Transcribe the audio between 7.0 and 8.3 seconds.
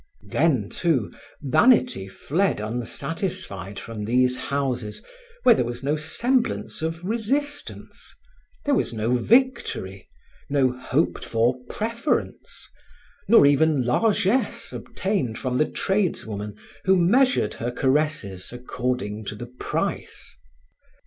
resistance;